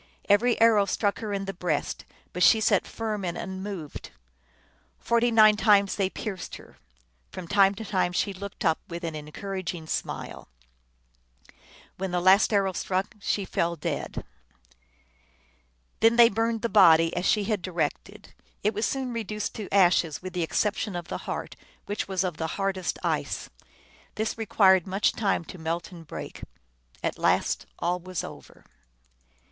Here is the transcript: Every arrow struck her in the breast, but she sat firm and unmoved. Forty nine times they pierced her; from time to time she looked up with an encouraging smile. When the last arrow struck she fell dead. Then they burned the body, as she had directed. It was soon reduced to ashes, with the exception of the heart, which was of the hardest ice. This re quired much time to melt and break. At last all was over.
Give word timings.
Every 0.27 0.59
arrow 0.59 0.85
struck 0.85 1.19
her 1.19 1.31
in 1.31 1.45
the 1.45 1.53
breast, 1.53 2.05
but 2.33 2.41
she 2.41 2.59
sat 2.59 2.87
firm 2.87 3.23
and 3.23 3.37
unmoved. 3.37 4.09
Forty 4.97 5.29
nine 5.29 5.55
times 5.57 5.95
they 5.95 6.09
pierced 6.09 6.55
her; 6.55 6.79
from 7.29 7.47
time 7.47 7.75
to 7.75 7.85
time 7.85 8.11
she 8.11 8.33
looked 8.33 8.65
up 8.65 8.79
with 8.87 9.03
an 9.03 9.13
encouraging 9.13 9.85
smile. 9.85 10.47
When 11.97 12.09
the 12.09 12.19
last 12.19 12.51
arrow 12.51 12.73
struck 12.73 13.13
she 13.19 13.45
fell 13.45 13.75
dead. 13.75 14.25
Then 15.99 16.15
they 16.15 16.29
burned 16.29 16.63
the 16.63 16.67
body, 16.67 17.15
as 17.15 17.27
she 17.27 17.43
had 17.43 17.61
directed. 17.61 18.33
It 18.63 18.73
was 18.73 18.87
soon 18.87 19.13
reduced 19.13 19.53
to 19.53 19.71
ashes, 19.71 20.19
with 20.19 20.33
the 20.33 20.41
exception 20.41 20.95
of 20.95 21.09
the 21.09 21.19
heart, 21.29 21.55
which 21.85 22.07
was 22.07 22.23
of 22.23 22.37
the 22.37 22.47
hardest 22.57 22.97
ice. 23.03 23.51
This 24.15 24.35
re 24.35 24.47
quired 24.47 24.87
much 24.87 25.11
time 25.11 25.45
to 25.45 25.59
melt 25.59 25.91
and 25.91 26.07
break. 26.07 26.41
At 27.03 27.19
last 27.19 27.67
all 27.77 27.99
was 27.99 28.23
over. 28.23 28.65